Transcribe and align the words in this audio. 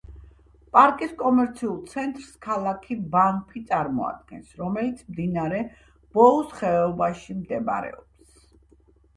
პარკის 0.75 1.11
კომერციულ 1.17 1.75
ცენტრს 1.91 2.31
ქალაქი 2.45 2.97
ბანფი 3.11 3.63
წარმოადგენს, 3.73 4.49
რომელიც 4.63 5.05
მდინარე 5.13 5.61
ბოუს 6.19 6.57
ხეობაში 6.63 7.39
მდებარეობს. 7.45 8.37